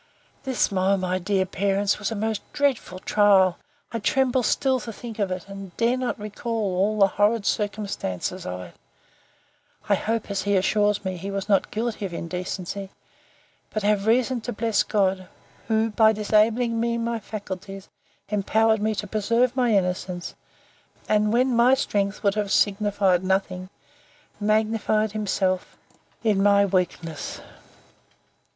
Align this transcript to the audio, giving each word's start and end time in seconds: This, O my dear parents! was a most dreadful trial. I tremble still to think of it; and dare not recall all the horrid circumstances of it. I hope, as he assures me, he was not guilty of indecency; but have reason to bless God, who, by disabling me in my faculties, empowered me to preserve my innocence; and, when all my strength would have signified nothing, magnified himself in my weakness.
This, 0.45 0.73
O 0.73 0.97
my 0.97 1.19
dear 1.19 1.45
parents! 1.45 1.99
was 1.99 2.09
a 2.09 2.15
most 2.15 2.41
dreadful 2.53 2.97
trial. 2.97 3.59
I 3.91 3.99
tremble 3.99 4.41
still 4.41 4.79
to 4.79 4.91
think 4.91 5.19
of 5.19 5.29
it; 5.29 5.47
and 5.47 5.77
dare 5.77 5.95
not 5.95 6.17
recall 6.19 6.75
all 6.75 6.97
the 6.97 7.05
horrid 7.05 7.45
circumstances 7.45 8.43
of 8.43 8.61
it. 8.61 8.75
I 9.89 9.93
hope, 9.93 10.31
as 10.31 10.41
he 10.41 10.55
assures 10.55 11.05
me, 11.05 11.17
he 11.17 11.29
was 11.29 11.47
not 11.47 11.69
guilty 11.69 12.03
of 12.07 12.15
indecency; 12.15 12.89
but 13.69 13.83
have 13.83 14.07
reason 14.07 14.41
to 14.41 14.51
bless 14.51 14.81
God, 14.81 15.27
who, 15.67 15.91
by 15.91 16.13
disabling 16.13 16.79
me 16.79 16.95
in 16.95 17.03
my 17.03 17.19
faculties, 17.19 17.87
empowered 18.27 18.81
me 18.81 18.95
to 18.95 19.05
preserve 19.05 19.55
my 19.55 19.71
innocence; 19.77 20.33
and, 21.07 21.31
when 21.31 21.49
all 21.49 21.57
my 21.57 21.73
strength 21.75 22.23
would 22.23 22.33
have 22.33 22.51
signified 22.51 23.23
nothing, 23.23 23.69
magnified 24.39 25.11
himself 25.11 25.77
in 26.23 26.41
my 26.41 26.65
weakness. 26.65 27.39